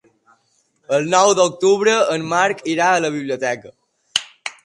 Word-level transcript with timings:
El 0.97 1.09
nou 1.11 1.33
d'octubre 1.39 1.93
en 2.15 2.25
Marc 2.33 2.65
irà 2.73 2.87
a 2.95 3.03
la 3.05 3.11
biblioteca. 3.17 3.75